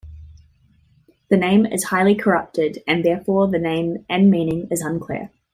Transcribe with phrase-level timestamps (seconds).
[1.29, 5.29] The name is highly corrupted, and therefore the name and meaning is unclear.